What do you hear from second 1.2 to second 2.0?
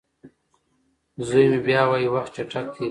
زوی مې بیا